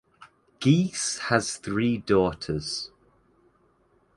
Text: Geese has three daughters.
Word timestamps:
Geese 0.59 1.19
has 1.29 1.57
three 1.57 1.99
daughters. 1.99 2.89